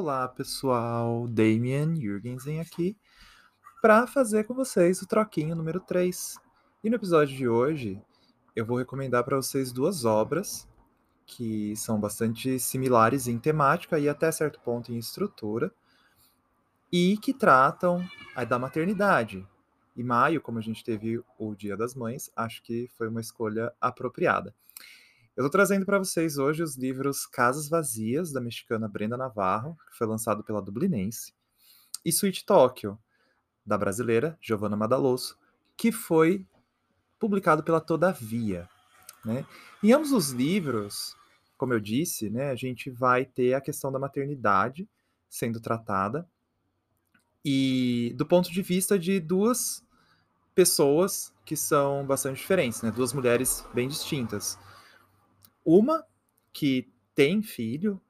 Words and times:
Olá, 0.00 0.28
pessoal. 0.28 1.26
Damien 1.26 1.96
Jürgensen 1.96 2.60
aqui 2.60 2.96
para 3.82 4.06
fazer 4.06 4.44
com 4.44 4.54
vocês 4.54 5.02
o 5.02 5.08
troquinho 5.08 5.56
número 5.56 5.80
3. 5.80 6.36
E 6.84 6.88
no 6.88 6.94
episódio 6.94 7.36
de 7.36 7.48
hoje, 7.48 8.00
eu 8.54 8.64
vou 8.64 8.78
recomendar 8.78 9.24
para 9.24 9.34
vocês 9.34 9.72
duas 9.72 10.04
obras 10.04 10.68
que 11.26 11.74
são 11.74 11.98
bastante 11.98 12.60
similares 12.60 13.26
em 13.26 13.40
temática 13.40 13.98
e 13.98 14.08
até 14.08 14.30
certo 14.30 14.60
ponto 14.60 14.92
em 14.92 14.98
estrutura 14.98 15.72
e 16.92 17.16
que 17.16 17.34
tratam 17.34 18.00
da 18.48 18.56
maternidade. 18.56 19.44
E 19.96 20.04
maio, 20.04 20.40
como 20.40 20.60
a 20.60 20.62
gente 20.62 20.84
teve 20.84 21.20
o 21.36 21.56
Dia 21.56 21.76
das 21.76 21.96
Mães, 21.96 22.30
acho 22.36 22.62
que 22.62 22.86
foi 22.96 23.08
uma 23.08 23.20
escolha 23.20 23.72
apropriada. 23.80 24.54
Eu 25.38 25.46
estou 25.46 25.50
trazendo 25.52 25.86
para 25.86 26.00
vocês 26.00 26.36
hoje 26.36 26.64
os 26.64 26.76
livros 26.76 27.24
Casas 27.24 27.68
Vazias, 27.68 28.32
da 28.32 28.40
mexicana 28.40 28.88
Brenda 28.88 29.16
Navarro, 29.16 29.78
que 29.88 29.96
foi 29.96 30.04
lançado 30.04 30.42
pela 30.42 30.60
Dublinense, 30.60 31.32
e 32.04 32.08
Sweet 32.08 32.44
Tóquio, 32.44 32.98
da 33.64 33.78
brasileira 33.78 34.36
Giovanna 34.40 34.76
Madaloso, 34.76 35.38
que 35.76 35.92
foi 35.92 36.44
publicado 37.20 37.62
pela 37.62 37.80
Todavia. 37.80 38.68
Né? 39.24 39.46
Em 39.80 39.92
ambos 39.92 40.10
os 40.10 40.30
livros, 40.30 41.16
como 41.56 41.72
eu 41.72 41.78
disse, 41.78 42.28
né, 42.28 42.50
a 42.50 42.56
gente 42.56 42.90
vai 42.90 43.24
ter 43.24 43.54
a 43.54 43.60
questão 43.60 43.92
da 43.92 43.98
maternidade 44.00 44.88
sendo 45.30 45.60
tratada, 45.60 46.28
e 47.44 48.12
do 48.16 48.26
ponto 48.26 48.50
de 48.50 48.60
vista 48.60 48.98
de 48.98 49.20
duas 49.20 49.86
pessoas 50.52 51.32
que 51.44 51.54
são 51.54 52.04
bastante 52.04 52.38
diferentes, 52.38 52.82
né? 52.82 52.90
duas 52.90 53.12
mulheres 53.12 53.64
bem 53.72 53.86
distintas 53.86 54.58
uma 55.68 56.02
que 56.50 56.90
tem 57.14 57.42
filho, 57.42 58.00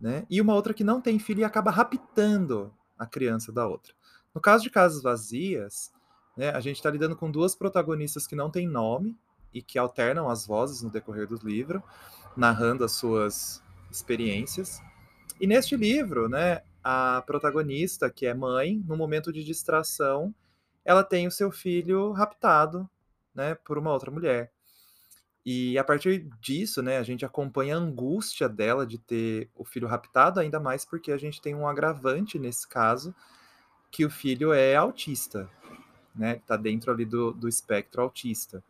né? 0.00 0.26
E 0.28 0.40
uma 0.40 0.52
outra 0.52 0.74
que 0.74 0.82
não 0.82 1.00
tem 1.00 1.18
filho 1.20 1.40
e 1.40 1.44
acaba 1.44 1.70
raptando 1.70 2.74
a 2.98 3.06
criança 3.06 3.52
da 3.52 3.68
outra. 3.68 3.94
No 4.34 4.40
caso 4.40 4.64
de 4.64 4.70
Casas 4.70 5.00
Vazias, 5.00 5.92
né, 6.36 6.50
a 6.50 6.58
gente 6.60 6.76
está 6.76 6.90
lidando 6.90 7.14
com 7.14 7.30
duas 7.30 7.54
protagonistas 7.54 8.26
que 8.26 8.34
não 8.34 8.50
têm 8.50 8.66
nome 8.66 9.16
e 9.52 9.62
que 9.62 9.78
alternam 9.78 10.28
as 10.28 10.44
vozes 10.44 10.82
no 10.82 10.90
decorrer 10.90 11.28
do 11.28 11.36
livro, 11.36 11.80
narrando 12.36 12.84
as 12.84 12.92
suas 12.92 13.62
experiências. 13.88 14.80
E 15.40 15.46
neste 15.46 15.76
livro, 15.76 16.28
né, 16.28 16.62
a 16.82 17.22
protagonista, 17.24 18.10
que 18.10 18.26
é 18.26 18.34
mãe, 18.34 18.82
no 18.86 18.96
momento 18.96 19.32
de 19.32 19.44
distração, 19.44 20.34
ela 20.84 21.04
tem 21.04 21.28
o 21.28 21.30
seu 21.30 21.52
filho 21.52 22.10
raptado, 22.10 22.90
né, 23.32 23.54
por 23.54 23.78
uma 23.78 23.92
outra 23.92 24.10
mulher. 24.10 24.53
E 25.44 25.76
a 25.78 25.84
partir 25.84 26.26
disso, 26.40 26.82
né, 26.82 26.96
a 26.96 27.02
gente 27.02 27.24
acompanha 27.24 27.76
a 27.76 27.78
angústia 27.78 28.48
dela 28.48 28.86
de 28.86 28.96
ter 28.96 29.50
o 29.54 29.64
filho 29.64 29.86
raptado, 29.86 30.40
ainda 30.40 30.58
mais 30.58 30.84
porque 30.86 31.12
a 31.12 31.18
gente 31.18 31.40
tem 31.40 31.54
um 31.54 31.68
agravante 31.68 32.38
nesse 32.38 32.66
caso, 32.66 33.14
que 33.90 34.06
o 34.06 34.10
filho 34.10 34.52
é 34.52 34.74
autista, 34.74 35.48
né? 36.14 36.40
Tá 36.46 36.56
dentro 36.56 36.90
ali 36.90 37.04
do, 37.04 37.32
do 37.32 37.46
espectro 37.46 38.02
autista. 38.02 38.64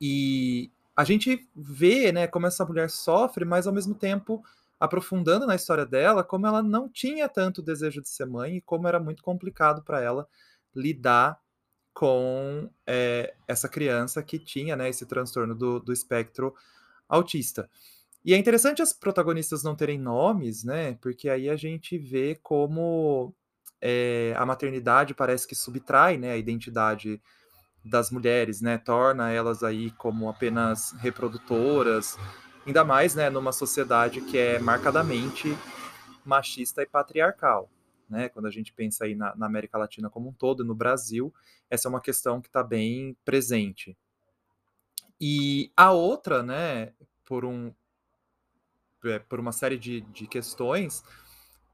E 0.00 0.70
a 0.96 1.04
gente 1.04 1.48
vê, 1.54 2.12
né, 2.12 2.26
como 2.26 2.46
essa 2.46 2.64
mulher 2.64 2.88
sofre, 2.88 3.44
mas 3.44 3.66
ao 3.66 3.72
mesmo 3.72 3.94
tempo 3.94 4.44
aprofundando 4.78 5.46
na 5.46 5.54
história 5.54 5.86
dela, 5.86 6.22
como 6.22 6.46
ela 6.46 6.62
não 6.62 6.88
tinha 6.88 7.28
tanto 7.28 7.62
desejo 7.62 8.00
de 8.00 8.08
ser 8.08 8.26
mãe 8.26 8.56
e 8.56 8.60
como 8.60 8.86
era 8.86 9.00
muito 9.00 9.22
complicado 9.22 9.82
para 9.82 10.00
ela 10.00 10.28
lidar 10.74 11.41
com 11.92 12.70
é, 12.86 13.34
essa 13.46 13.68
criança 13.68 14.22
que 14.22 14.38
tinha 14.38 14.74
né, 14.74 14.88
esse 14.88 15.06
transtorno 15.06 15.54
do, 15.54 15.78
do 15.78 15.92
espectro 15.92 16.54
autista. 17.08 17.68
E 18.24 18.32
é 18.32 18.36
interessante 18.36 18.80
as 18.80 18.92
protagonistas 18.92 19.62
não 19.62 19.74
terem 19.74 19.98
nomes, 19.98 20.62
né? 20.62 20.96
Porque 21.00 21.28
aí 21.28 21.50
a 21.50 21.56
gente 21.56 21.98
vê 21.98 22.38
como 22.42 23.34
é, 23.80 24.32
a 24.36 24.46
maternidade 24.46 25.12
parece 25.12 25.46
que 25.46 25.54
subtrai 25.54 26.16
né, 26.16 26.30
a 26.30 26.36
identidade 26.36 27.20
das 27.84 28.10
mulheres, 28.10 28.60
né? 28.60 28.78
Torna 28.78 29.30
elas 29.30 29.64
aí 29.64 29.90
como 29.92 30.28
apenas 30.28 30.92
reprodutoras, 30.98 32.16
ainda 32.64 32.84
mais 32.84 33.16
né, 33.16 33.28
numa 33.28 33.50
sociedade 33.50 34.20
que 34.20 34.38
é 34.38 34.58
marcadamente 34.60 35.56
machista 36.24 36.80
e 36.82 36.86
patriarcal 36.86 37.68
né? 38.12 38.28
Quando 38.28 38.44
a 38.44 38.50
gente 38.50 38.74
pensa 38.74 39.06
aí 39.06 39.14
na, 39.14 39.34
na 39.34 39.46
América 39.46 39.78
Latina 39.78 40.10
como 40.10 40.28
um 40.28 40.32
todo, 40.34 40.62
no 40.62 40.74
Brasil, 40.74 41.34
essa 41.70 41.88
é 41.88 41.90
uma 41.90 42.00
questão 42.00 42.42
que 42.42 42.48
está 42.48 42.62
bem 42.62 43.16
presente. 43.24 43.96
E 45.18 45.72
a 45.74 45.92
outra, 45.92 46.42
né, 46.42 46.92
por 47.24 47.46
um 47.46 47.72
é, 49.04 49.18
por 49.18 49.40
uma 49.40 49.50
série 49.50 49.78
de, 49.78 50.02
de 50.02 50.26
questões, 50.26 51.02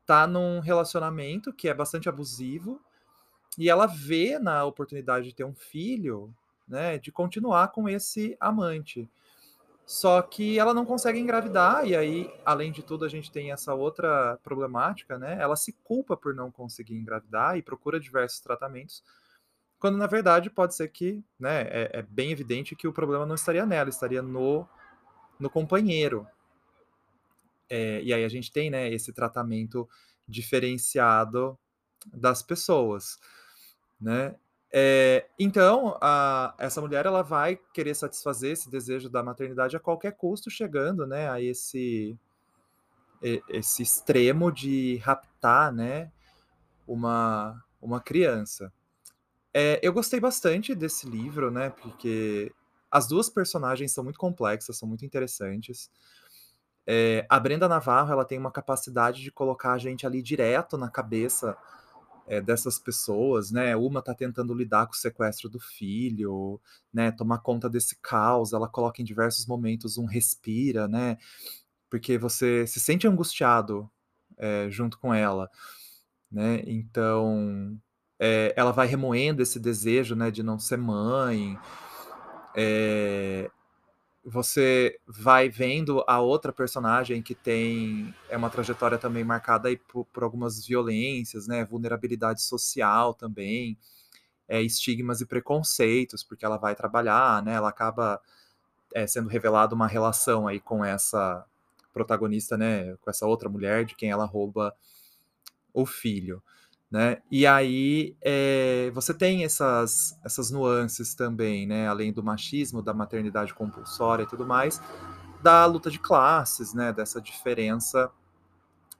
tá 0.06 0.26
num 0.26 0.60
relacionamento 0.60 1.52
que 1.52 1.68
é 1.68 1.74
bastante 1.74 2.08
abusivo 2.08 2.80
e 3.58 3.68
ela 3.68 3.86
vê 3.86 4.38
na 4.38 4.64
oportunidade 4.64 5.26
de 5.26 5.34
ter 5.34 5.44
um 5.44 5.54
filho, 5.54 6.32
né, 6.66 6.98
de 6.98 7.10
continuar 7.10 7.68
com 7.68 7.88
esse 7.88 8.36
amante. 8.38 9.10
Só 9.88 10.20
que 10.20 10.58
ela 10.58 10.74
não 10.74 10.84
consegue 10.84 11.18
engravidar, 11.18 11.86
e 11.86 11.96
aí, 11.96 12.30
além 12.44 12.70
de 12.70 12.82
tudo, 12.82 13.06
a 13.06 13.08
gente 13.08 13.32
tem 13.32 13.52
essa 13.52 13.72
outra 13.72 14.38
problemática, 14.44 15.16
né? 15.16 15.38
Ela 15.40 15.56
se 15.56 15.72
culpa 15.82 16.14
por 16.14 16.34
não 16.34 16.50
conseguir 16.50 16.94
engravidar 16.94 17.56
e 17.56 17.62
procura 17.62 17.98
diversos 17.98 18.38
tratamentos, 18.40 19.02
quando 19.78 19.96
na 19.96 20.06
verdade 20.06 20.50
pode 20.50 20.74
ser 20.74 20.88
que, 20.88 21.24
né, 21.40 21.62
é, 21.70 22.00
é 22.00 22.02
bem 22.02 22.30
evidente 22.30 22.76
que 22.76 22.86
o 22.86 22.92
problema 22.92 23.24
não 23.24 23.34
estaria 23.34 23.64
nela, 23.64 23.88
estaria 23.88 24.20
no, 24.20 24.68
no 25.40 25.48
companheiro. 25.48 26.26
É, 27.70 28.02
e 28.02 28.12
aí 28.12 28.26
a 28.26 28.28
gente 28.28 28.52
tem, 28.52 28.68
né, 28.68 28.90
esse 28.90 29.10
tratamento 29.10 29.88
diferenciado 30.26 31.58
das 32.12 32.42
pessoas, 32.42 33.18
né? 33.98 34.36
É, 34.70 35.26
então, 35.38 35.96
a, 36.00 36.54
essa 36.58 36.80
mulher 36.80 37.06
ela 37.06 37.22
vai 37.22 37.56
querer 37.72 37.94
satisfazer 37.94 38.52
esse 38.52 38.70
desejo 38.70 39.08
da 39.08 39.22
maternidade 39.22 39.76
a 39.76 39.80
qualquer 39.80 40.12
custo, 40.12 40.50
chegando 40.50 41.06
né, 41.06 41.30
a 41.30 41.40
esse, 41.40 42.18
esse 43.48 43.82
extremo 43.82 44.52
de 44.52 44.96
raptar 44.98 45.72
né, 45.72 46.12
uma, 46.86 47.64
uma 47.80 48.00
criança. 48.00 48.72
É, 49.54 49.80
eu 49.82 49.92
gostei 49.92 50.20
bastante 50.20 50.74
desse 50.74 51.08
livro, 51.08 51.50
né, 51.50 51.70
porque 51.70 52.52
as 52.90 53.06
duas 53.08 53.30
personagens 53.30 53.92
são 53.92 54.04
muito 54.04 54.18
complexas, 54.18 54.76
são 54.76 54.88
muito 54.88 55.04
interessantes. 55.04 55.90
É, 56.86 57.26
a 57.28 57.40
Brenda 57.40 57.68
Navarro 57.68 58.12
ela 58.12 58.24
tem 58.24 58.38
uma 58.38 58.50
capacidade 58.50 59.22
de 59.22 59.30
colocar 59.30 59.72
a 59.72 59.78
gente 59.78 60.06
ali 60.06 60.22
direto 60.22 60.78
na 60.78 60.90
cabeça 60.90 61.56
é, 62.28 62.40
dessas 62.40 62.78
pessoas, 62.78 63.50
né? 63.50 63.74
Uma 63.74 64.02
tá 64.02 64.14
tentando 64.14 64.54
lidar 64.54 64.86
com 64.86 64.92
o 64.92 64.96
sequestro 64.96 65.48
do 65.48 65.58
filho, 65.58 66.60
né? 66.92 67.10
Tomar 67.10 67.38
conta 67.38 67.68
desse 67.68 67.96
caos. 68.00 68.52
Ela 68.52 68.68
coloca 68.68 69.00
em 69.00 69.04
diversos 69.04 69.46
momentos 69.46 69.96
um 69.98 70.04
respira, 70.04 70.86
né? 70.86 71.16
Porque 71.90 72.18
você 72.18 72.66
se 72.66 72.78
sente 72.78 73.08
angustiado 73.08 73.90
é, 74.36 74.68
junto 74.70 74.98
com 74.98 75.12
ela, 75.12 75.50
né? 76.30 76.62
Então 76.66 77.78
é, 78.18 78.52
ela 78.56 78.72
vai 78.72 78.86
remoendo 78.86 79.42
esse 79.42 79.58
desejo, 79.58 80.14
né? 80.14 80.30
De 80.30 80.42
não 80.42 80.58
ser 80.58 80.76
mãe. 80.76 81.58
É, 82.54 83.50
você 84.28 85.00
vai 85.06 85.48
vendo 85.48 86.04
a 86.06 86.20
outra 86.20 86.52
personagem 86.52 87.22
que 87.22 87.34
tem 87.34 88.14
é 88.28 88.36
uma 88.36 88.50
trajetória 88.50 88.98
também 88.98 89.24
marcada 89.24 89.68
aí 89.68 89.76
por, 89.76 90.04
por 90.06 90.22
algumas 90.22 90.66
violências, 90.66 91.48
né, 91.48 91.64
vulnerabilidade 91.64 92.42
social 92.42 93.14
também, 93.14 93.78
é, 94.46 94.60
estigmas 94.60 95.20
e 95.20 95.26
preconceitos, 95.26 96.22
porque 96.22 96.44
ela 96.44 96.58
vai 96.58 96.74
trabalhar, 96.74 97.42
né, 97.42 97.54
ela 97.54 97.70
acaba 97.70 98.20
é, 98.94 99.06
sendo 99.06 99.28
revelada 99.28 99.74
uma 99.74 99.86
relação 99.86 100.46
aí 100.46 100.60
com 100.60 100.84
essa 100.84 101.44
protagonista, 101.92 102.56
né, 102.56 102.96
com 102.96 103.10
essa 103.10 103.26
outra 103.26 103.48
mulher 103.48 103.84
de 103.86 103.94
quem 103.94 104.10
ela 104.10 104.26
rouba 104.26 104.74
o 105.72 105.86
filho 105.86 106.42
né? 106.90 107.18
E 107.30 107.46
aí 107.46 108.16
é, 108.22 108.90
você 108.94 109.12
tem 109.12 109.44
essas, 109.44 110.18
essas 110.24 110.50
nuances 110.50 111.14
também, 111.14 111.66
né? 111.66 111.86
Além 111.86 112.12
do 112.12 112.22
machismo, 112.22 112.82
da 112.82 112.94
maternidade 112.94 113.52
compulsória 113.52 114.22
e 114.22 114.26
tudo 114.26 114.46
mais, 114.46 114.80
da 115.42 115.66
luta 115.66 115.90
de 115.90 115.98
classes, 115.98 116.72
né? 116.72 116.92
Dessa 116.92 117.20
diferença 117.20 118.10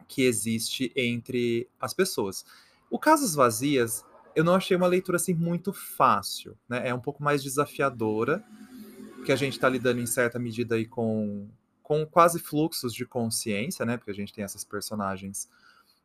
que 0.06 0.23
existe 0.23 0.93
entre 0.94 1.69
as 1.81 1.94
pessoas. 1.94 2.44
O 2.90 2.99
Casas 2.99 3.35
Vazias, 3.35 4.05
eu 4.35 4.44
não 4.44 4.55
achei 4.55 4.76
uma 4.76 4.87
leitura 4.87 5.17
assim 5.17 5.35
muito 5.35 5.73
fácil, 5.73 6.56
né? 6.69 6.88
É 6.88 6.94
um 6.94 7.00
pouco 7.00 7.23
mais 7.23 7.43
desafiadora, 7.43 8.44
que 9.25 9.32
a 9.32 9.37
gente 9.37 9.55
está 9.55 9.69
lidando 9.69 10.00
em 10.00 10.06
certa 10.06 10.38
medida 10.38 10.75
aí 10.75 10.87
com, 10.87 11.49
com 11.82 12.06
quase 12.06 12.38
fluxos 12.38 12.94
de 12.94 13.05
consciência, 13.06 13.85
né? 13.85 13.96
Porque 13.96 14.11
a 14.11 14.14
gente 14.14 14.32
tem 14.32 14.44
essas 14.44 14.64
personagens 14.64 15.49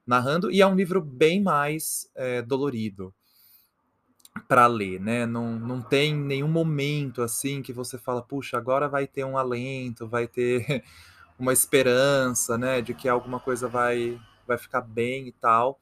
narrando, 0.06 0.52
e 0.52 0.62
é 0.62 0.68
um 0.68 0.76
livro 0.76 1.02
bem 1.02 1.42
mais 1.42 2.10
é, 2.16 2.42
dolorido 2.42 3.14
para 4.48 4.68
ler, 4.68 5.00
né? 5.00 5.26
Não, 5.26 5.58
não 5.60 5.82
tem 5.82 6.14
nenhum 6.16 6.48
momento 6.48 7.22
assim 7.22 7.62
que 7.62 7.72
você 7.72 7.98
fala, 7.98 8.22
puxa, 8.22 8.58
agora 8.58 8.90
vai 8.90 9.08
ter 9.08 9.24
um 9.24 9.38
alento, 9.38 10.08
vai 10.08 10.28
ter 10.28 10.84
uma 11.38 11.54
esperança, 11.54 12.58
né, 12.58 12.82
de 12.82 12.94
que 12.94 13.08
alguma 13.08 13.40
coisa 13.40 13.68
vai 13.68 14.20
vai 14.46 14.58
ficar 14.58 14.82
bem 14.82 15.28
e 15.28 15.32
tal. 15.32 15.80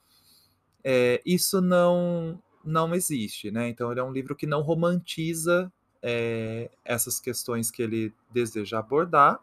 É, 0.84 1.22
isso 1.26 1.62
não 1.62 2.42
não 2.64 2.94
existe, 2.94 3.50
né? 3.52 3.70
Então 3.70 3.92
ele 3.92 4.00
é 4.00 4.04
um 4.04 4.12
livro 4.12 4.36
que 4.36 4.46
não 4.46 4.62
romantiza 4.62 5.72
é, 6.02 6.70
essas 6.86 7.20
questões 7.20 7.72
que 7.72 7.82
ele 7.82 8.14
deseja 8.32 8.80
abordar, 8.80 9.40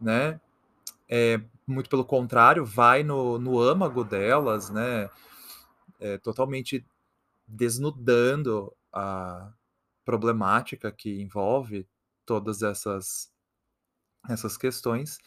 né? 0.00 0.40
É, 1.08 1.40
muito 1.70 1.90
pelo 1.90 2.04
contrário, 2.04 2.64
vai 2.64 3.02
no, 3.02 3.38
no 3.38 3.60
âmago 3.60 4.04
delas, 4.04 4.70
né? 4.70 5.08
É, 5.98 6.18
totalmente 6.18 6.84
desnudando 7.46 8.72
a 8.92 9.52
problemática 10.04 10.90
que 10.90 11.20
envolve 11.20 11.86
todas 12.24 12.62
essas 12.62 13.30
essas 14.28 14.56
questões. 14.56 15.18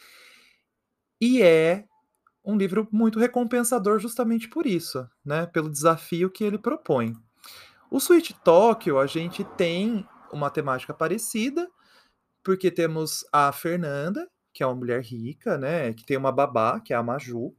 E 1.20 1.42
é 1.42 1.84
um 2.44 2.56
livro 2.56 2.86
muito 2.92 3.18
recompensador 3.18 3.98
justamente 3.98 4.48
por 4.48 4.66
isso, 4.66 5.08
né? 5.24 5.46
Pelo 5.46 5.70
desafio 5.70 6.30
que 6.30 6.44
ele 6.44 6.58
propõe. 6.58 7.16
O 7.90 7.98
Sweet 7.98 8.34
Tokyo, 8.44 8.98
a 8.98 9.06
gente 9.06 9.44
tem 9.56 10.06
uma 10.32 10.50
temática 10.50 10.92
parecida, 10.92 11.70
porque 12.42 12.70
temos 12.70 13.24
a 13.32 13.52
Fernanda, 13.52 14.28
que 14.54 14.62
é 14.62 14.66
uma 14.66 14.76
mulher 14.76 15.02
rica, 15.02 15.58
né? 15.58 15.92
Que 15.92 16.06
tem 16.06 16.16
uma 16.16 16.30
babá, 16.30 16.78
que 16.78 16.94
é 16.94 16.96
a 16.96 17.02
Maju. 17.02 17.52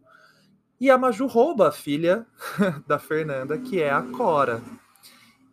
E 0.79 0.89
a 0.89 0.97
Maju 0.97 1.27
rouba 1.27 1.67
a 1.67 1.71
filha 1.71 2.25
da 2.87 2.97
Fernanda, 2.97 3.57
que 3.59 3.81
é 3.81 3.91
a 3.91 4.01
Cora. 4.01 4.63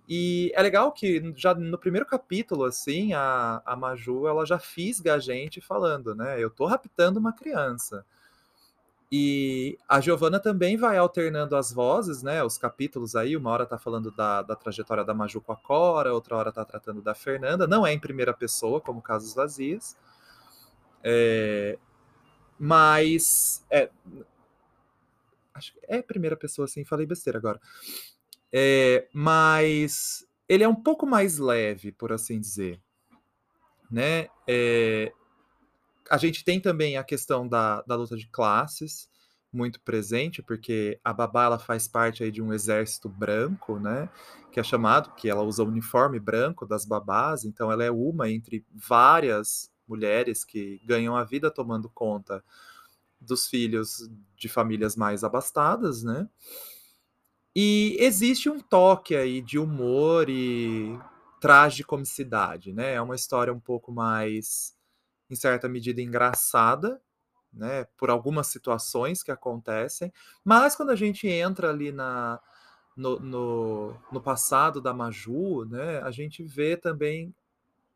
E 0.08 0.52
é 0.54 0.62
legal 0.62 0.92
que 0.92 1.32
já 1.36 1.52
no 1.52 1.76
primeiro 1.76 2.06
capítulo, 2.06 2.64
assim, 2.64 3.12
a, 3.12 3.60
a 3.66 3.74
Maju, 3.74 4.28
ela 4.28 4.46
já 4.46 4.58
fisga 4.58 5.14
a 5.14 5.18
gente 5.18 5.60
falando, 5.60 6.14
né? 6.14 6.42
Eu 6.42 6.48
tô 6.48 6.64
raptando 6.64 7.18
uma 7.18 7.32
criança. 7.32 8.06
E 9.10 9.76
a 9.88 10.00
Giovana 10.00 10.38
também 10.38 10.76
vai 10.76 10.96
alternando 10.96 11.56
as 11.56 11.72
vozes, 11.72 12.22
né? 12.22 12.42
Os 12.44 12.56
capítulos 12.56 13.16
aí, 13.16 13.36
uma 13.36 13.50
hora 13.50 13.66
tá 13.66 13.78
falando 13.78 14.12
da, 14.12 14.42
da 14.42 14.54
trajetória 14.54 15.04
da 15.04 15.12
Maju 15.12 15.40
com 15.40 15.52
a 15.52 15.56
Cora, 15.56 16.14
outra 16.14 16.36
hora 16.36 16.52
tá 16.52 16.64
tratando 16.64 17.02
da 17.02 17.14
Fernanda. 17.14 17.66
Não 17.66 17.84
é 17.84 17.92
em 17.92 17.98
primeira 17.98 18.32
pessoa, 18.32 18.80
como 18.80 19.02
Casos 19.02 19.34
Vazios. 19.34 19.96
É, 21.02 21.78
mas. 22.58 23.64
É, 23.70 23.90
acho 25.54 25.72
que 25.72 25.80
é 25.88 26.02
primeira 26.02 26.36
pessoa, 26.36 26.64
assim, 26.64 26.84
falei 26.84 27.06
besteira 27.06 27.38
agora. 27.38 27.60
É, 28.52 29.08
mas 29.12 30.26
ele 30.48 30.62
é 30.62 30.68
um 30.68 30.74
pouco 30.74 31.06
mais 31.06 31.38
leve, 31.38 31.92
por 31.92 32.12
assim 32.12 32.38
dizer. 32.40 32.80
Né? 33.90 34.28
É, 34.46 35.12
a 36.10 36.16
gente 36.16 36.44
tem 36.44 36.60
também 36.60 36.96
a 36.96 37.04
questão 37.04 37.48
da, 37.48 37.82
da 37.82 37.94
luta 37.94 38.16
de 38.16 38.26
classes 38.28 39.08
muito 39.52 39.80
presente, 39.80 40.42
porque 40.42 40.98
a 41.04 41.12
Babá 41.12 41.44
ela 41.44 41.58
faz 41.58 41.88
parte 41.88 42.22
aí 42.22 42.30
de 42.30 42.40
um 42.42 42.52
exército 42.52 43.08
branco, 43.08 43.78
né? 43.78 44.08
Que 44.50 44.60
é 44.60 44.62
chamado, 44.62 45.14
que 45.14 45.28
ela 45.28 45.42
usa 45.42 45.62
o 45.62 45.68
uniforme 45.68 46.18
branco 46.18 46.66
das 46.66 46.86
babás, 46.86 47.44
então 47.44 47.70
ela 47.70 47.84
é 47.84 47.90
uma 47.90 48.30
entre 48.30 48.64
várias 48.72 49.71
mulheres 49.86 50.44
que 50.44 50.80
ganham 50.84 51.16
a 51.16 51.24
vida 51.24 51.50
tomando 51.50 51.88
conta 51.88 52.42
dos 53.20 53.46
filhos 53.46 54.08
de 54.36 54.48
famílias 54.48 54.96
mais 54.96 55.22
abastadas, 55.22 56.02
né? 56.02 56.28
E 57.54 57.96
existe 58.00 58.48
um 58.48 58.58
toque 58.58 59.14
aí 59.14 59.40
de 59.42 59.58
humor 59.58 60.28
e 60.28 60.98
tragicomicidade, 61.40 62.72
né? 62.72 62.94
É 62.94 63.02
uma 63.02 63.14
história 63.14 63.52
um 63.52 63.60
pouco 63.60 63.92
mais 63.92 64.74
em 65.30 65.34
certa 65.34 65.68
medida, 65.68 66.02
engraçada, 66.02 67.00
né, 67.52 67.84
por 67.96 68.10
algumas 68.10 68.46
situações 68.46 69.22
que 69.22 69.30
acontecem, 69.30 70.12
mas 70.44 70.74
quando 70.74 70.90
a 70.90 70.96
gente 70.96 71.26
entra 71.28 71.70
ali 71.70 71.92
na, 71.92 72.40
no, 72.96 73.18
no, 73.18 73.96
no 74.10 74.20
passado 74.20 74.80
da 74.80 74.94
Maju, 74.94 75.64
né, 75.66 76.00
a 76.00 76.10
gente 76.10 76.42
vê 76.42 76.76
também 76.76 77.34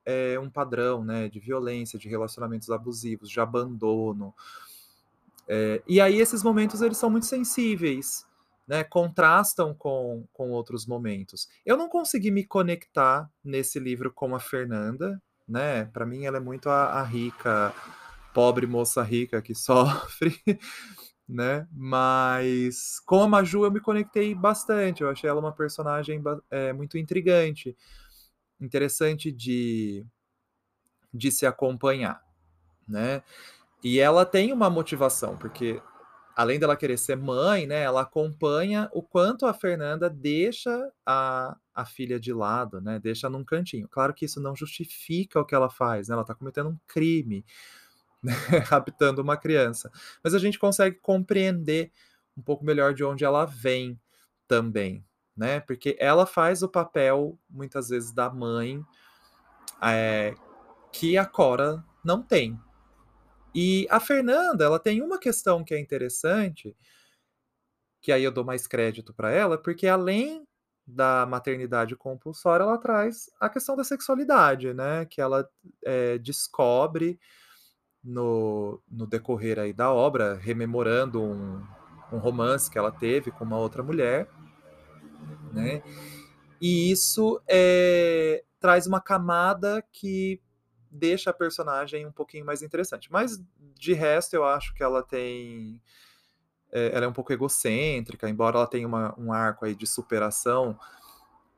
é, 0.06 0.38
um 0.38 0.48
padrão 0.48 1.04
né, 1.04 1.28
de 1.28 1.40
violência, 1.40 1.98
de 1.98 2.08
relacionamentos 2.08 2.70
abusivos, 2.70 3.28
de 3.28 3.40
abandono. 3.40 4.32
É, 5.48 5.82
e 5.86 6.00
aí 6.00 6.20
esses 6.20 6.42
momentos 6.42 6.80
eles 6.80 6.96
são 6.96 7.10
muito 7.10 7.26
sensíveis, 7.26 8.24
né, 8.66 8.84
contrastam 8.84 9.74
com, 9.74 10.24
com 10.32 10.50
outros 10.50 10.86
momentos. 10.86 11.48
Eu 11.64 11.76
não 11.76 11.88
consegui 11.88 12.30
me 12.30 12.44
conectar 12.44 13.28
nesse 13.44 13.80
livro 13.80 14.12
com 14.12 14.34
a 14.34 14.40
Fernanda, 14.40 15.20
né? 15.48 15.84
Para 15.86 16.04
mim, 16.04 16.24
ela 16.24 16.38
é 16.38 16.40
muito 16.40 16.68
a, 16.68 17.00
a, 17.00 17.02
rica, 17.04 17.72
pobre 18.34 18.66
moça 18.66 19.02
rica 19.02 19.40
que 19.40 19.54
sofre, 19.54 20.34
né? 21.28 21.66
Mas 21.72 23.00
com 23.06 23.22
a 23.22 23.28
Maju 23.28 23.64
eu 23.64 23.70
me 23.70 23.80
conectei 23.80 24.34
bastante. 24.34 25.02
Eu 25.02 25.10
achei 25.10 25.30
ela 25.30 25.40
uma 25.40 25.52
personagem 25.52 26.20
é, 26.50 26.72
muito 26.72 26.98
intrigante, 26.98 27.76
interessante 28.60 29.30
de, 29.30 30.06
de 31.12 31.30
se 31.30 31.46
acompanhar, 31.46 32.22
né? 32.88 33.22
E 33.82 34.00
ela 34.00 34.24
tem 34.24 34.52
uma 34.52 34.68
motivação, 34.70 35.36
porque 35.36 35.80
além 36.36 36.58
dela 36.58 36.76
querer 36.76 36.98
ser 36.98 37.16
mãe, 37.16 37.66
né, 37.66 37.82
ela 37.82 38.02
acompanha 38.02 38.90
o 38.92 39.02
quanto 39.02 39.46
a 39.46 39.54
Fernanda 39.54 40.10
deixa 40.10 40.92
a, 41.04 41.56
a 41.74 41.86
filha 41.86 42.20
de 42.20 42.30
lado, 42.30 42.78
né, 42.78 42.98
deixa 42.98 43.30
num 43.30 43.42
cantinho. 43.42 43.88
Claro 43.88 44.12
que 44.12 44.26
isso 44.26 44.38
não 44.38 44.54
justifica 44.54 45.40
o 45.40 45.46
que 45.46 45.54
ela 45.54 45.70
faz, 45.70 46.08
né, 46.08 46.12
ela 46.12 46.22
está 46.22 46.34
cometendo 46.34 46.68
um 46.68 46.78
crime, 46.86 47.42
né, 48.22 48.34
raptando 48.66 49.22
uma 49.22 49.36
criança. 49.38 49.90
Mas 50.22 50.34
a 50.34 50.38
gente 50.38 50.58
consegue 50.58 50.96
compreender 51.00 51.90
um 52.36 52.42
pouco 52.42 52.64
melhor 52.64 52.92
de 52.92 53.02
onde 53.02 53.24
ela 53.24 53.46
vem 53.46 53.98
também, 54.46 55.02
né, 55.36 55.60
porque 55.60 55.96
ela 56.00 56.26
faz 56.26 56.62
o 56.62 56.68
papel, 56.68 57.38
muitas 57.50 57.88
vezes, 57.88 58.12
da 58.12 58.30
mãe 58.30 58.84
é, 59.82 60.34
que 60.92 61.18
a 61.18 61.26
Cora 61.26 61.84
não 62.04 62.22
tem, 62.22 62.58
e 63.58 63.86
a 63.88 63.98
Fernanda, 63.98 64.66
ela 64.66 64.78
tem 64.78 65.00
uma 65.00 65.18
questão 65.18 65.64
que 65.64 65.72
é 65.72 65.80
interessante, 65.80 66.76
que 68.02 68.12
aí 68.12 68.22
eu 68.22 68.30
dou 68.30 68.44
mais 68.44 68.66
crédito 68.66 69.14
para 69.14 69.30
ela, 69.30 69.56
porque 69.56 69.88
além 69.88 70.46
da 70.86 71.24
maternidade 71.24 71.96
compulsória, 71.96 72.64
ela 72.64 72.76
traz 72.76 73.30
a 73.40 73.48
questão 73.48 73.74
da 73.74 73.82
sexualidade, 73.82 74.74
né? 74.74 75.06
Que 75.06 75.22
ela 75.22 75.48
é, 75.82 76.18
descobre 76.18 77.18
no, 78.04 78.78
no 78.86 79.06
decorrer 79.06 79.58
aí 79.58 79.72
da 79.72 79.90
obra, 79.90 80.34
rememorando 80.34 81.22
um, 81.22 81.66
um 82.12 82.18
romance 82.18 82.70
que 82.70 82.76
ela 82.76 82.92
teve 82.92 83.30
com 83.30 83.42
uma 83.42 83.56
outra 83.58 83.82
mulher, 83.82 84.28
né? 85.52 85.82
E 86.60 86.90
isso 86.90 87.40
é, 87.48 88.44
traz 88.60 88.86
uma 88.86 89.00
camada 89.00 89.82
que 89.92 90.40
deixa 90.90 91.30
a 91.30 91.34
personagem 91.34 92.06
um 92.06 92.12
pouquinho 92.12 92.44
mais 92.44 92.62
interessante. 92.62 93.10
Mas 93.12 93.42
de 93.74 93.92
resto, 93.92 94.34
eu 94.34 94.44
acho 94.44 94.74
que 94.74 94.82
ela 94.82 95.02
tem. 95.02 95.80
É, 96.72 96.90
ela 96.94 97.06
é 97.06 97.08
um 97.08 97.12
pouco 97.12 97.32
egocêntrica, 97.32 98.28
embora 98.28 98.58
ela 98.58 98.66
tenha 98.66 98.86
uma, 98.88 99.14
um 99.18 99.32
arco 99.32 99.64
aí 99.64 99.74
de 99.74 99.86
superação, 99.86 100.78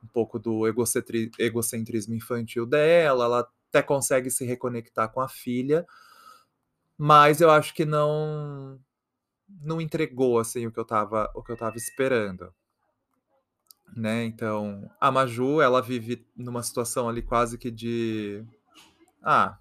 um 0.03 0.07
pouco 0.09 0.39
do 0.39 0.67
egocentri, 0.67 1.31
egocentrismo 1.39 2.15
infantil 2.15 2.67
dela, 2.67 3.25
ela 3.25 3.51
até 3.69 3.83
consegue 3.83 4.31
se 4.31 4.45
reconectar 4.45 5.11
com 5.11 5.21
a 5.21 5.29
filha, 5.29 5.87
mas 6.97 7.41
eu 7.41 7.51
acho 7.51 7.75
que 7.75 7.85
não 7.85 8.79
não 9.63 9.81
entregou 9.81 10.39
assim 10.39 10.67
o 10.67 10.73
que 10.73 10.79
eu 10.79 10.83
estava 10.83 11.31
o 11.35 11.43
que 11.43 11.53
eu 11.53 11.57
tava 11.57 11.77
esperando. 11.77 12.53
Né? 13.97 14.25
Então, 14.25 14.91
a 15.01 15.11
Maju, 15.11 15.61
ela 15.61 15.83
vive 15.83 16.25
numa 16.37 16.63
situação 16.63 17.09
ali 17.09 17.23
quase 17.23 17.59
que 17.59 17.71
de 17.71 18.45
ah, 19.23 19.59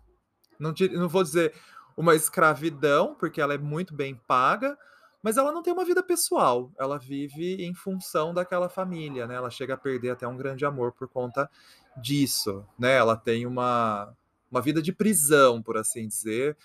não, 0.60 0.74
não 0.93 1.10
vou 1.10 1.24
dizer 1.24 1.53
uma 1.96 2.15
escravidão, 2.15 3.15
porque 3.15 3.41
ela 3.41 3.53
é 3.53 3.57
muito 3.57 3.96
bem 3.96 4.15
paga, 4.27 4.77
mas 5.22 5.36
ela 5.36 5.51
não 5.51 5.63
tem 5.63 5.74
uma 5.74 5.84
vida 5.84 6.03
pessoal. 6.03 6.72
Ela 6.79 6.98
vive 6.98 7.63
em 7.63 7.74
função 7.74 8.34
daquela 8.34 8.69
família, 8.69 9.25
né? 9.25 9.36
Ela 9.36 9.50
chega 9.50 9.74
a 9.74 9.77
perder 9.77 10.12
até 10.12 10.27
um 10.27 10.38
grande 10.38 10.63
amor 10.63 10.91
por 10.91 11.07
conta 11.07 11.50
disso, 11.98 12.65
né? 12.77 12.93
Ela 12.96 13.17
tem 13.17 13.46
uma, 13.46 14.13
uma 14.51 14.62
vida 14.62 14.81
de 14.81 14.93
prisão, 14.93 15.62
por 15.62 15.75
assim 15.77 16.07
dizer, 16.07 16.55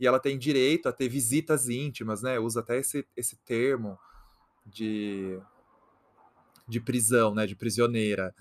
e 0.00 0.06
ela 0.06 0.18
tem 0.18 0.38
direito 0.38 0.88
a 0.88 0.92
ter 0.92 1.08
visitas 1.08 1.68
íntimas, 1.68 2.22
né? 2.22 2.38
Usa 2.38 2.60
até 2.60 2.78
esse, 2.78 3.06
esse 3.16 3.36
termo 3.44 3.98
de, 4.64 5.38
de 6.66 6.80
prisão, 6.80 7.34
né? 7.34 7.46
De 7.46 7.54
prisioneira. 7.56 8.34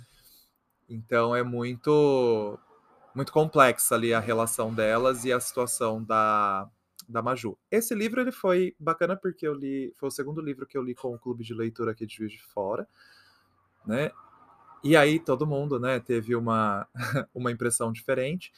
Então 0.89 1.36
é 1.36 1.44
muito 1.44 2.60
muito 3.15 3.32
complexa 3.32 3.96
ali 3.96 4.13
a 4.13 4.20
relação 4.20 4.74
delas 4.74 5.24
e 5.24 5.32
a 5.32 5.39
situação 5.39 6.03
da, 6.03 6.68
da 7.08 7.22
Maju. 7.22 7.58
Esse 7.70 7.94
livro 7.94 8.20
ele 8.20 8.32
foi 8.32 8.75
bacana 8.80 9.15
porque 9.15 9.48
eu 9.48 9.53
li, 9.53 9.94
foi 9.98 10.10
o 10.10 10.12
segundo 10.12 10.42
livro 10.42 10.65
que 10.65 10.77
eu 10.77 10.82
li 10.82 10.96
com 10.96 11.13
o 11.13 11.20
clube 11.20 11.44
de 11.44 11.53
leitura 11.53 11.92
aqui 11.92 12.08
de 12.08 12.15
Juiz 12.15 12.32
de 12.32 12.42
Fora, 12.42 12.88
né? 13.86 14.12
E 14.84 14.98
aí 14.98 15.20
todo 15.20 15.48
mundo, 15.48 15.80
né, 15.80 16.00
teve 16.00 16.36
uma 16.36 16.88
uma 17.34 17.51
impressão 17.51 17.92
diferente. 17.92 18.51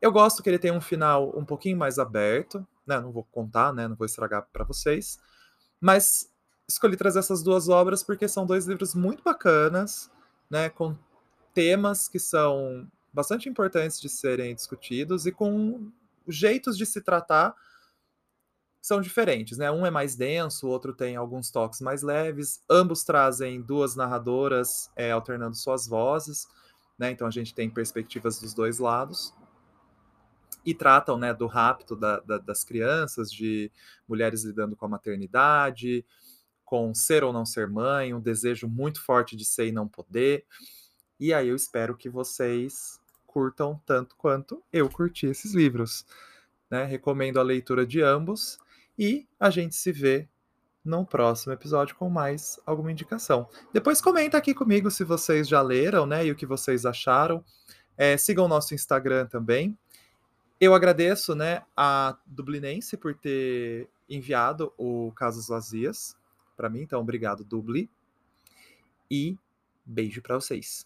Eu 0.00 0.12
gosto 0.12 0.42
que 0.42 0.48
ele 0.48 0.58
tem 0.58 0.70
um 0.70 0.80
final 0.80 1.36
um 1.36 1.44
pouquinho 1.44 1.76
mais 1.76 1.98
aberto, 1.98 2.66
né? 2.86 3.00
Não 3.00 3.10
vou 3.10 3.24
contar, 3.24 3.72
né? 3.72 3.88
Não 3.88 3.96
vou 3.96 4.06
estragar 4.06 4.46
para 4.52 4.64
vocês. 4.64 5.18
Mas 5.80 6.30
escolhi 6.68 6.96
trazer 6.96 7.20
essas 7.20 7.42
duas 7.42 7.68
obras 7.68 8.02
porque 8.02 8.28
são 8.28 8.44
dois 8.44 8.66
livros 8.66 8.94
muito 8.94 9.22
bacanas, 9.22 10.10
né, 10.50 10.68
com 10.68 10.96
temas 11.54 12.08
que 12.08 12.18
são 12.18 12.86
bastante 13.12 13.48
importantes 13.48 14.00
de 14.00 14.08
serem 14.08 14.54
discutidos 14.54 15.26
e 15.26 15.32
com 15.32 15.90
jeitos 16.26 16.76
de 16.76 16.84
se 16.84 17.00
tratar 17.00 17.54
são 18.80 19.00
diferentes, 19.00 19.58
né? 19.58 19.70
Um 19.70 19.84
é 19.84 19.90
mais 19.90 20.14
denso, 20.14 20.66
o 20.66 20.70
outro 20.70 20.94
tem 20.94 21.16
alguns 21.16 21.50
toques 21.50 21.80
mais 21.80 22.02
leves. 22.02 22.62
Ambos 22.70 23.02
trazem 23.02 23.60
duas 23.60 23.96
narradoras 23.96 24.90
é, 24.96 25.10
alternando 25.10 25.56
suas 25.56 25.86
vozes, 25.86 26.46
né? 26.98 27.10
Então 27.10 27.26
a 27.26 27.30
gente 27.30 27.54
tem 27.54 27.68
perspectivas 27.68 28.38
dos 28.40 28.54
dois 28.54 28.78
lados 28.78 29.34
e 30.64 30.74
tratam, 30.74 31.18
né, 31.18 31.32
do 31.34 31.46
rapto 31.46 31.96
da, 31.96 32.20
da, 32.20 32.38
das 32.38 32.62
crianças, 32.62 33.30
de 33.30 33.70
mulheres 34.06 34.44
lidando 34.44 34.76
com 34.76 34.86
a 34.86 34.88
maternidade, 34.88 36.04
com 36.68 36.94
ser 36.94 37.24
ou 37.24 37.32
não 37.32 37.46
ser 37.46 37.66
mãe, 37.66 38.12
um 38.12 38.20
desejo 38.20 38.68
muito 38.68 39.02
forte 39.02 39.34
de 39.34 39.42
ser 39.42 39.68
e 39.68 39.72
não 39.72 39.88
poder. 39.88 40.44
E 41.18 41.32
aí 41.32 41.48
eu 41.48 41.56
espero 41.56 41.96
que 41.96 42.10
vocês 42.10 43.00
curtam 43.26 43.80
tanto 43.86 44.14
quanto 44.16 44.62
eu 44.70 44.86
curti 44.90 45.24
esses 45.24 45.54
livros. 45.54 46.04
Né? 46.70 46.84
Recomendo 46.84 47.40
a 47.40 47.42
leitura 47.42 47.86
de 47.86 48.02
ambos 48.02 48.58
e 48.98 49.26
a 49.40 49.48
gente 49.48 49.76
se 49.76 49.90
vê 49.90 50.28
no 50.84 51.06
próximo 51.06 51.54
episódio 51.54 51.96
com 51.96 52.10
mais 52.10 52.60
alguma 52.66 52.92
indicação. 52.92 53.48
Depois 53.72 54.02
comenta 54.02 54.36
aqui 54.36 54.52
comigo 54.52 54.90
se 54.90 55.04
vocês 55.04 55.48
já 55.48 55.62
leram, 55.62 56.04
né, 56.04 56.26
e 56.26 56.30
o 56.30 56.36
que 56.36 56.44
vocês 56.44 56.84
acharam. 56.84 57.42
É, 57.96 58.18
sigam 58.18 58.44
o 58.44 58.48
nosso 58.48 58.74
Instagram 58.74 59.26
também. 59.26 59.76
Eu 60.60 60.74
agradeço, 60.74 61.34
né, 61.34 61.62
a 61.74 62.18
Dublinense 62.26 62.94
por 62.98 63.14
ter 63.14 63.88
enviado 64.06 64.70
o 64.76 65.12
Casas 65.12 65.48
Vazias 65.48 66.18
para 66.58 66.68
mim, 66.68 66.80
então 66.80 67.00
obrigado, 67.00 67.44
Dubli. 67.44 67.88
E 69.08 69.38
beijo 69.86 70.20
para 70.20 70.34
vocês. 70.34 70.84